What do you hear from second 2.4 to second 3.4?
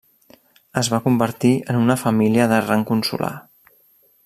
de rang consular.